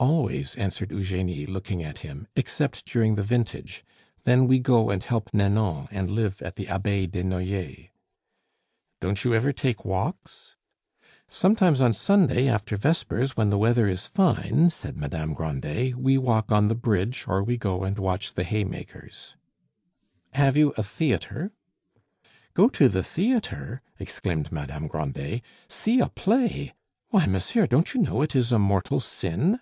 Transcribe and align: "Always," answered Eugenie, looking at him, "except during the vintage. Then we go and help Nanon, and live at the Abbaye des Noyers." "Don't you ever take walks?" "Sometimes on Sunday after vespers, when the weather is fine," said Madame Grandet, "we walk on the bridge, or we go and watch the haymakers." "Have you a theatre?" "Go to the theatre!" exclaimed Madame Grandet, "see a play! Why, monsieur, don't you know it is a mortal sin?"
"Always," 0.00 0.54
answered 0.54 0.92
Eugenie, 0.92 1.44
looking 1.44 1.82
at 1.82 1.98
him, 2.00 2.28
"except 2.36 2.86
during 2.86 3.16
the 3.16 3.22
vintage. 3.24 3.84
Then 4.22 4.46
we 4.46 4.60
go 4.60 4.90
and 4.90 5.02
help 5.02 5.34
Nanon, 5.34 5.88
and 5.90 6.08
live 6.08 6.40
at 6.40 6.54
the 6.54 6.66
Abbaye 6.66 7.08
des 7.10 7.24
Noyers." 7.24 7.88
"Don't 9.00 9.24
you 9.24 9.34
ever 9.34 9.52
take 9.52 9.84
walks?" 9.84 10.54
"Sometimes 11.28 11.80
on 11.80 11.92
Sunday 11.92 12.46
after 12.46 12.76
vespers, 12.76 13.36
when 13.36 13.50
the 13.50 13.58
weather 13.58 13.88
is 13.88 14.06
fine," 14.06 14.70
said 14.70 14.96
Madame 14.96 15.34
Grandet, 15.34 15.96
"we 15.96 16.16
walk 16.16 16.52
on 16.52 16.68
the 16.68 16.76
bridge, 16.76 17.24
or 17.26 17.42
we 17.42 17.56
go 17.56 17.82
and 17.82 17.98
watch 17.98 18.34
the 18.34 18.44
haymakers." 18.44 19.34
"Have 20.34 20.56
you 20.56 20.72
a 20.78 20.82
theatre?" 20.84 21.50
"Go 22.54 22.68
to 22.68 22.88
the 22.88 23.02
theatre!" 23.02 23.82
exclaimed 23.98 24.52
Madame 24.52 24.86
Grandet, 24.86 25.42
"see 25.66 25.98
a 25.98 26.08
play! 26.08 26.74
Why, 27.08 27.26
monsieur, 27.26 27.66
don't 27.66 27.94
you 27.94 28.00
know 28.02 28.22
it 28.22 28.36
is 28.36 28.52
a 28.52 28.60
mortal 28.60 29.00
sin?" 29.00 29.58